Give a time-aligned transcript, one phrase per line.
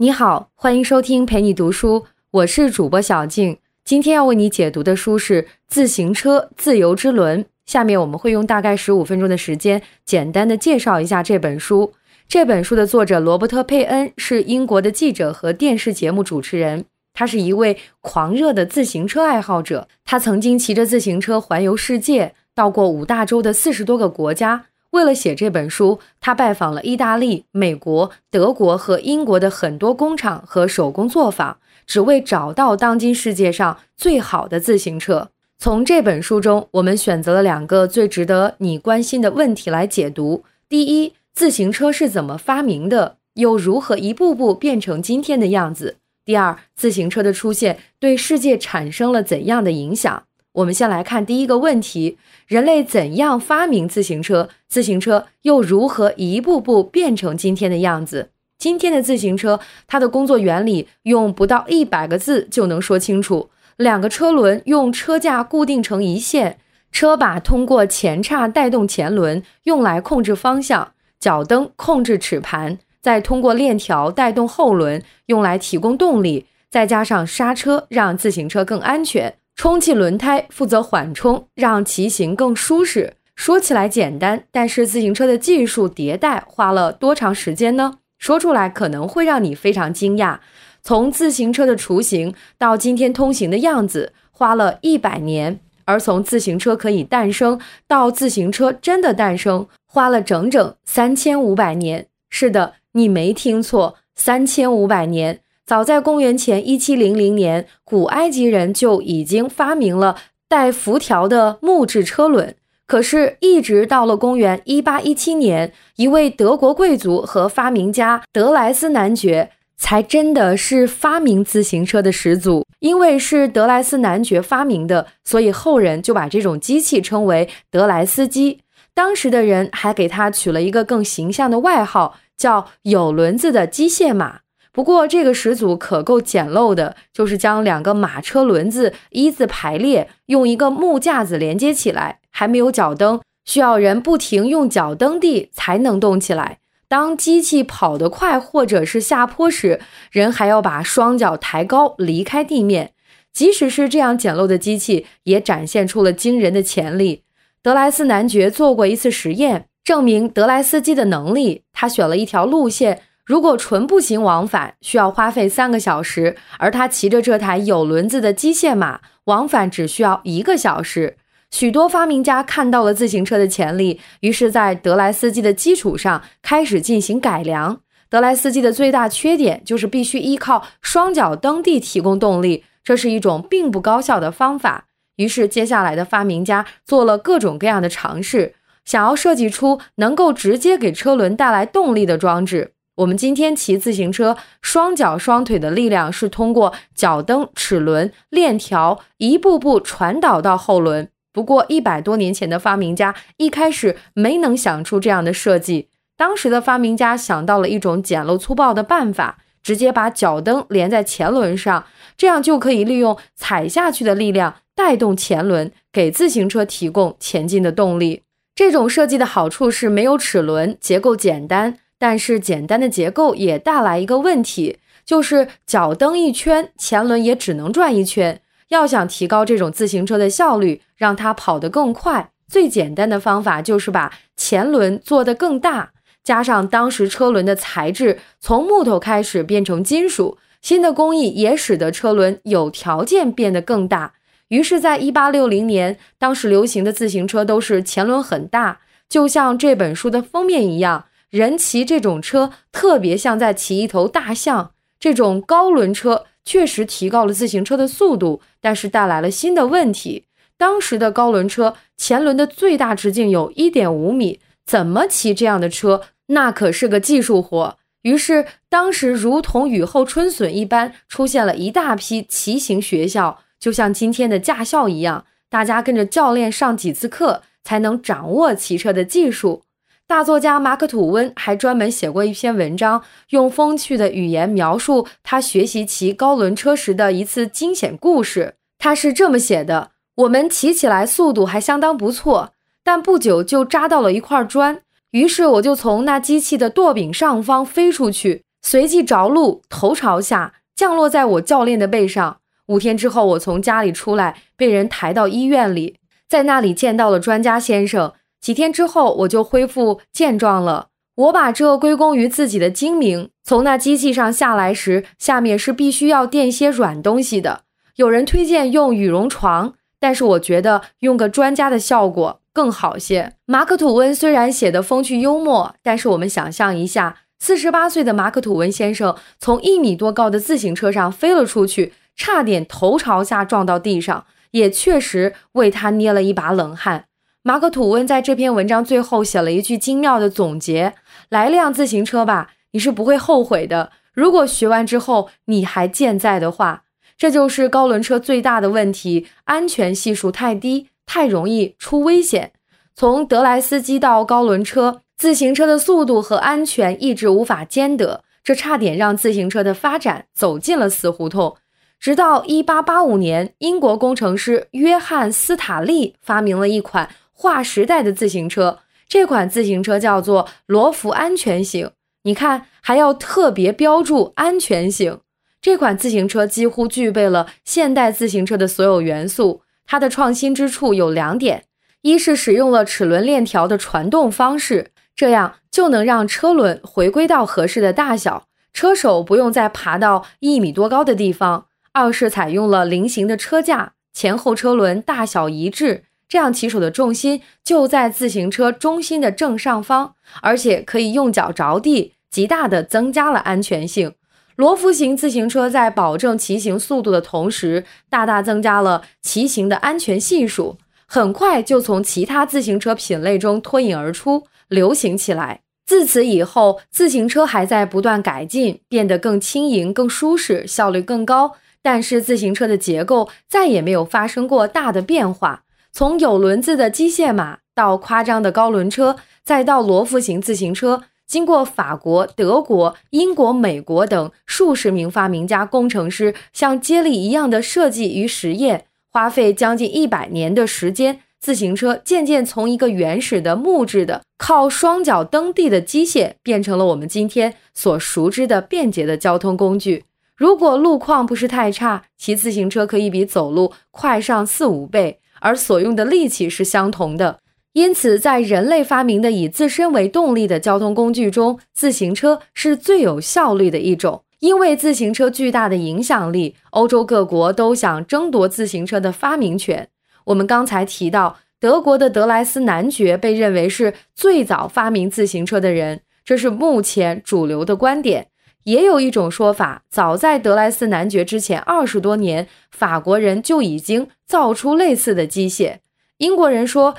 [0.00, 3.58] 你好，欢迎收听陪你读书，我是主播小静。
[3.84, 7.42] 今天要为你解读的书是《自行车：自由之轮》。
[7.66, 11.92] 下面我们会用大概十五分钟的时间，简单的介绍一下这本书。
[12.28, 19.88] 这本书的作者罗伯特·佩恩是英国的记者和电视节目主持人，他是一位狂热的自行车爱好者。
[20.04, 24.66] 他曾经骑着自行车环游世界，到过五大洲的四十多个国家。
[24.90, 35.30] 为了写这本书，他拜访了意大利、美国、德国和英国的很多工厂和手工作坊，只为找到当今世界上最好的自行车。
[35.58, 50.22] 从这本书中，我们选择了两个最值得你关心的问题来解读：第一，自行车是怎么发明的，又如何一步步变成今天的样子；第二，自行车的出现对世界产生了怎样的影响？
[50.58, 54.48] 我们先来看第一个问题：人类怎样发明自行车？
[54.66, 58.30] 自行车又如何一步步变成今天的样子？
[58.58, 63.50] 今天的自行车，它的工作原理用不到一百个字就能说清楚。
[63.76, 66.58] 两个车轮用车架固定成一线，
[66.90, 70.88] 车把通过前叉带动前轮，用来控制方向；
[71.20, 79.34] 脚蹬控制齿盘，再通过链条带动后轮，用来提供动力；再加上刹车，让自行车更安全。
[79.58, 83.14] 充气轮胎负责缓冲，让骑行更舒适。
[83.34, 87.94] 说起来简单，但是自行车的技术迭代花了多长时间呢？
[88.20, 90.38] 说出来可能会让你非常惊讶。
[90.80, 102.06] 从自行车的雏形到今天通行的样子，花了一百年；而从自行车可以诞生到自行车真的诞生，花了整整三千五百年。
[102.30, 105.40] 是的，你没听错，三千五百年。
[105.68, 110.16] 早在公元前一七零零年，古埃及人就已经发明了
[110.48, 112.54] 带辐条的木质车轮。
[112.86, 122.64] 可是，一直到了公元一八一七年，一位德国贵族和发明家德莱斯男爵才真的是发明自行车的始祖。
[122.78, 128.60] 因为是德莱斯男爵发明的，所以后人就把这种机器称为德莱斯机。
[128.94, 134.38] 当时的人还给他取了一个更形象的外号，叫“有轮子的机械马”。
[134.78, 146.58] 不过，这个始祖可够简陋的，就是将两个马车轮子一字排列，用一个木架子连接起来，还没有脚蹬，需要人不停用脚蹬地才能动起来。
[146.86, 149.80] 当机器跑得快或者是下坡时，
[150.12, 152.92] 人还要把双脚抬高离开地面。
[153.32, 157.24] 即使是这样简陋的机器，也展现出了惊人的潜力。
[157.60, 161.64] 德莱斯男爵做过一次实验，证明德莱斯基的能力。
[161.72, 163.02] 他选了一条路线。
[163.28, 171.18] 如果纯步行往返需要花费三个小时，而他骑着这台有轮子的机械马往返只需要一个小时。
[171.50, 177.78] 许多发明家看到了自行车的潜力，于是，在德莱斯基的基础上开始进行改良。
[178.08, 184.86] 德莱斯基的最大缺点就是必须依靠双脚蹬地提供动力，这是一种并不高效的方法。
[185.16, 188.54] 于是，接下来的发明家做了各种各样的尝试，
[188.86, 192.72] 想要设计出能够直接给车轮带来动力的装置。
[192.98, 201.08] 我们今天骑自行车，双脚双腿的力量是通过脚蹬、齿轮、链条一步步传导到后轮。
[201.32, 205.88] 不过，一百多年前的发明家一开始没能想出这样的设计。
[206.16, 218.22] 当时的发明家想到了一种简陋粗暴的办法，直接把脚蹬连在前轮上，这样就可以利用踩下去的力量带动前轮，给自行车提供前进的动力。
[218.56, 221.78] 这种设计的好处是没有齿轮，结构简单。
[221.98, 228.40] 但是简单的结构也带来一个问题，就是脚蹬一圈，前轮也只能转一圈。
[228.68, 235.92] 要想提高这种自行车的效率，让它跑得更快，最简单的方法就是把前轮做得更大，
[236.22, 244.12] 加上当时车轮的材质从木头开始变成金属，新的工艺也使得车轮有条件变得更大。
[244.48, 251.06] 于是，在一八六零年，当时流行的自行车都是前轮很大，就像这本书的封面一样。
[251.30, 254.72] 人骑这种车特别像在骑一头大象。
[255.00, 260.24] 这种高轮车确实提高了自行车的速度，但是带来了新的问题。
[260.56, 267.76] 当时的高轮车前轮的最大直径有一点五米，怎么骑这样的车，那可是个技术活。
[268.02, 279.62] 于是，当时如同雨后春笋一般，出现了一大批骑行学校，就像今天的驾校一样，大家跟着教练上几次课，才能掌握骑车的技术。
[280.08, 288.54] 大作家马克·吐温还专门写过一篇文章，用风趣的语言描述他学习骑高轮车时的一次惊险故事。
[288.78, 294.80] 他是这么写的：“我们骑起来速度还相当不错，但不久就扎到了一块砖。
[295.10, 302.38] 于是我就从那机器的舵柄上方飞出去，随即着陆，头朝下降落在我教练的背上。
[302.68, 305.96] 五天之后，我从家里出来，被人抬到医院里，
[306.26, 308.14] 在那里见到了专家先生。
[308.40, 310.88] 几天之后，我就恢复健壮了。
[311.16, 313.30] 我把这归功于自己的精明。
[313.42, 317.62] 从那机器上下来时，下面是必须要垫些软东西的。
[317.96, 323.32] 有人推荐用羽绒床，但是我觉得用个专家的效果更好些。
[323.46, 337.06] 马克·吐温虽然写的风趣幽默，但是我们想象一下，四十八岁的马克·吐温先生从一米多高的自行车上飞了出去，差点头朝下撞到地上，也确实为他捏了一把冷汗。
[337.44, 340.94] 马可·吐温在这篇文章最后写了一句精妙的总结
[341.30, 343.92] ：“来辆自行车吧，你是不会后悔的。
[344.12, 346.82] 如果学完之后你还健在的话，
[347.16, 352.52] 这就是高轮车最大的问题，安全系数太低，太容易出危险。
[352.94, 361.56] 从德莱斯基到高轮车，自行车的速度和安全一直无法兼得，这差点让自行车的发展走进了死胡同。
[362.00, 367.08] 直到1885年，英国工程师约翰·斯塔利发明了一款。”
[367.40, 371.92] 划时代的自行车，这款自行车叫做罗孚安全型。
[372.24, 375.20] 你看，还要特别标注安全型。
[375.60, 379.62] 这款自行车几乎具备了现代自行车的所有元素。
[379.86, 381.66] 它的创新之处有两点：
[382.02, 396.06] 一是使用了齿轮链条的传动方式，这样就能让车轮回归到合适的大小，车手不用再爬到一米多高的地方；二是采用了菱形的车架，前后车轮大小一致。
[396.28, 404.12] 这样骑手的重心就在自行车中心的正上方，而且可以用脚着地，极大的增加了安全性。
[404.56, 410.76] 罗孚型自行车在保证骑行速度的同时，大大增加了骑行的安全系数，
[411.06, 415.60] 很快就从其他自行车品类中脱颖而出，流行起来。
[415.86, 425.62] 自此以后，自行车还在不断改进，变得更轻盈、更舒适，效率更高，但是自行车的结构再也没有发生过大的变化。
[425.98, 450.04] 从有轮子的机械马到夸张的高轮车，再到罗孚型自行车，经过法国、德国、英国、美国等数十名发明家、工程师像接力一样的设计与实验，花费将近一百年的时间，自行车渐渐从一个原始的木质的靠双脚蹬地的机械，变成了我们今天所熟知的便捷的交通工具。
[450.36, 455.18] 如果路况不是太差，骑自行车可以比走路快上四五倍。
[455.40, 457.38] 而所用的力气是相同的，
[457.72, 464.22] 因此在人类发明的以自身为动力的交通工具中，自行车是最有效率的一种。
[464.40, 469.88] 因为自行车巨大的影响力，欧洲各国都想争夺自行车的发明权。
[470.26, 478.28] 我们刚才提到，德国的德莱斯男爵被认为是最早发明自行车的人，这是目前主流的观点。
[478.68, 485.78] 也有一种说法，早在德莱斯男爵之前二十多年，法国人就已经造出类似的机械。
[486.18, 486.94] 英国人说，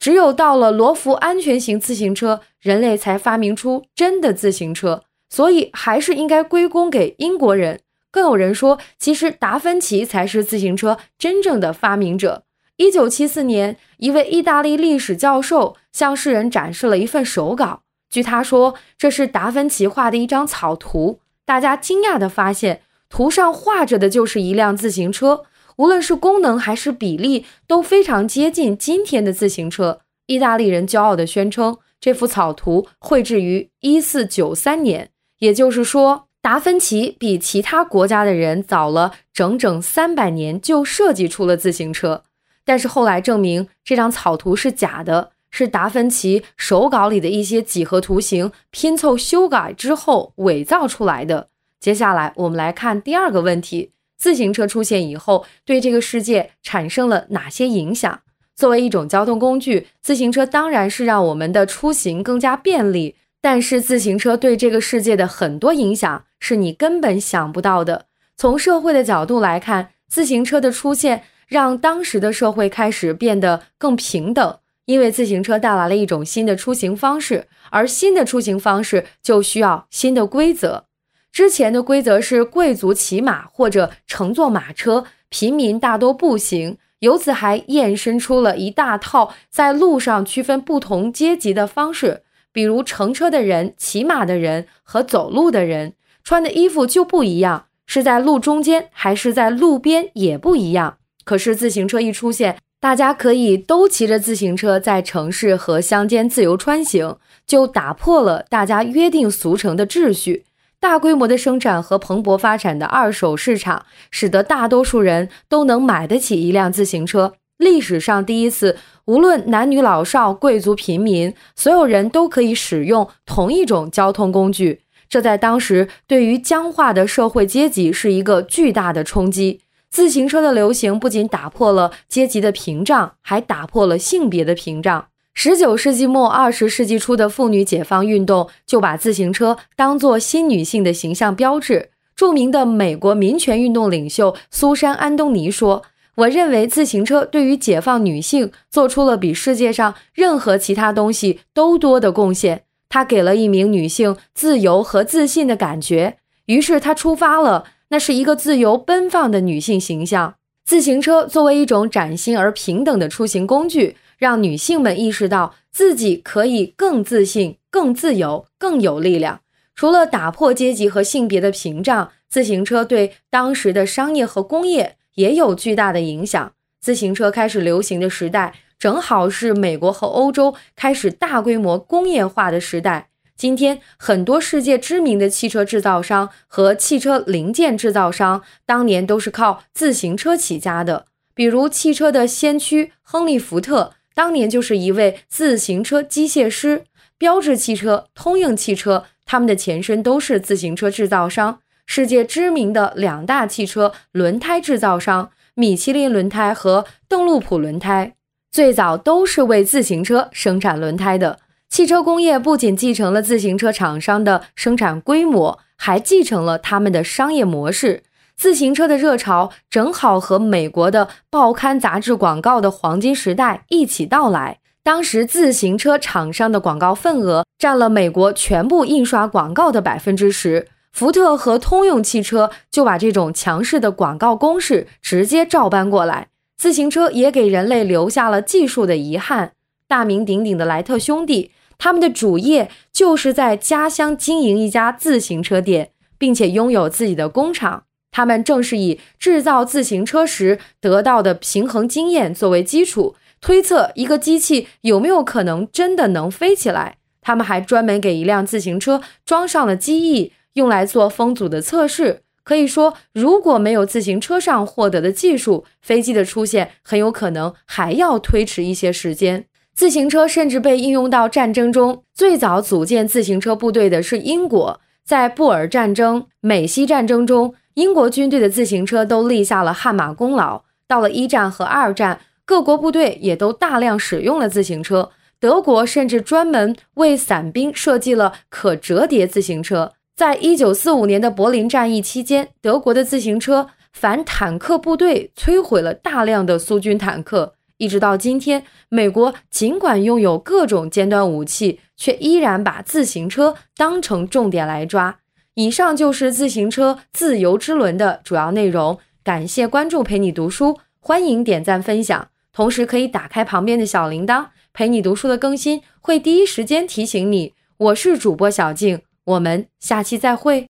[0.00, 7.78] 只有到了罗孚安全型自行车，人类才发明出真的自行车，所以还是应该归功给英国人。
[8.10, 12.42] 更有人说，其实达芬奇才是自行车真正的发明者。
[12.78, 17.82] 一九七四年，一位意大利历史教授向世人展示了一份手稿。
[18.10, 21.20] 据他说，这是达芬奇画的一张草图。
[21.44, 25.44] 大家惊讶地发现，图上画着的就是一辆自行车，
[25.76, 30.00] 无论是功能还是比例都非常接近今天的自行车。
[30.26, 42.22] 意大利人骄傲地宣称，这幅草图绘制于一四九三年，也就是说，达芬奇比其他国家的人早了整整三百年就设计出了自行车。
[42.64, 45.32] 但是后来证明，这张草图是假的。
[45.52, 51.46] 是达芬奇手稿里的一些几何图形拼凑修改之后伪造出来的。
[51.78, 58.20] 接下来，我们来看第二个问题：自行车出现以后，对这个世界产生了哪些影响？
[58.54, 63.16] 作为一种交通工具，自行车当然是让我们的出行更加便利。
[63.40, 68.06] 但是，自行车对这个世界的很多影响是你根本想不到的。
[68.36, 74.58] 从社会的角度来看，自行车的出现让当时的社会开始变得更平等。
[74.86, 80.86] 因为自行车带来了一种新的出行方式，而新的出行方式就需要新的规则。
[81.30, 86.78] 之前的规则是贵族骑马或者乘坐马车，平民大多步行。
[86.98, 92.22] 由此还衍生出了一大套在路上区分不同阶级的方式，
[92.52, 100.98] 比如乘车的人、骑马的人和走路的人穿的衣服就不一样，是在路中间还是在路边也不一样。
[101.24, 110.46] 可是自行车一出现，大家可以都骑着自行车在城市和乡间自由穿行，就打破了大家约定俗成的秩序。
[110.80, 117.34] 大规模的生产和蓬勃发展的二手市场，使得大多数人都能买得起一辆自行车。
[117.56, 124.80] 历史上第一次，无论男女老少、贵族平民，所有人都可以使用同一种交通工具。
[125.08, 129.60] 这在当时对于僵化的社会阶级是一个巨大的冲击。
[129.92, 135.08] 自行车的流行不仅打破了阶级的屏障，还打破了性别的屏障。
[135.34, 141.90] 十九世纪末、二十世纪初的妇女解放运动就把自行车当作新女性的形象标志。
[142.16, 145.82] 著名的美国民权运动领袖苏珊·安东尼说
[146.16, 152.64] ：“我认为自行车对于解放女性做出了比世界上任何其他东西都多的贡献。
[152.88, 156.16] 它给了一名女性自由和自信的感觉。
[156.46, 160.36] 于是她出发了。”那是一个自由奔放的女性形象。
[160.64, 169.40] 自行车作为一种崭新而平等的出行工具，让女性们意识到自己可以更自信、更自由、更有力量。
[169.74, 176.52] 除了打破阶级和性别的屏障，自行车对当时的商业和工业也有巨大的影响。
[176.80, 183.10] 自行车开始流行的时代，正好是美国和欧洲开始大规模工业化的时代。
[183.42, 191.06] 今天，很多世界知名的汽车制造商和汽车零件制造商当年都是靠自行车起家的。
[191.34, 196.84] 比如，汽车的先驱亨利·福特当年就是一位自行车机械师。
[197.18, 201.58] 标致汽车、通用汽车，他们的前身都是自行车制造商。
[201.84, 208.14] 世界知名的两大汽车轮胎制造商——米其林轮胎和邓禄普轮胎，
[208.52, 211.40] 最早都是为自行车生产轮胎的。
[211.72, 218.02] 汽车工业不仅继承了自行车厂商的生产规模，还继承了他们的商业模式。
[218.36, 224.58] 自行车的热潮正好和美国的报刊杂志广告的黄金时代一起到来。
[224.82, 230.68] 当时，自行车厂商的广告份额占了美国全部印刷广告的百分之十。
[230.92, 236.28] 福特和通用汽车就把这种强势的广告攻势直接照搬过来。
[236.58, 239.52] 自行车也给人类留下了技术的遗憾。
[239.88, 241.50] 大名鼎鼎的莱特兄弟。
[241.82, 247.82] 他们的主业就是在家乡经营一家自行车店，并且拥有自己的工厂。
[248.12, 256.98] 他们正是以制造自行车时得到的平衡经验作为基础，推测一个机器有没有可能真的能飞起来。
[257.20, 262.20] 他们还专门给一辆自行车装上了机翼，用来做风阻的测试。
[262.44, 269.46] 可以说，如果没有自行车上获得的技术，飞机的出现很有可能还要推迟一些时间。
[269.82, 272.04] 自行车甚至被应用到战争中。
[272.14, 280.62] 最早组建自行车部队的是英国，在布尔战争、美西战争中，英国军队的自行车都立下了汗马功劳。
[280.86, 285.10] 到了一战和二战，各国部队也都大量使用了自行车。
[285.40, 289.94] 德国甚至专门为伞兵设计了可折叠自行车。
[290.14, 297.54] 在一九四五年的柏林战役期间，德国的自行车反坦克部队摧毁了大量的苏军坦克。
[297.82, 305.18] 一直到今天，美国尽管拥有各种尖端武器，却依然把自行车当成重点来抓。
[305.54, 308.96] 以上就是自行车自由之轮的主要内容。
[309.24, 317.52] 感谢关注陪你读书，欢迎点赞分享，同时可以打开旁边的小铃铛，陪你读书的更新会第一时间提醒你。
[317.78, 320.71] 我是主播小静，我们下期再会。